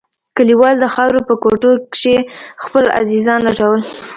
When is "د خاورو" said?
0.83-1.21